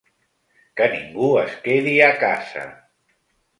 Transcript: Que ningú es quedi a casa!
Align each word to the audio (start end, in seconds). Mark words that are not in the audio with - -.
Que 0.81 0.87
ningú 0.93 1.29
es 1.43 1.53
quedi 1.69 1.95
a 2.09 2.11
casa! 2.25 2.67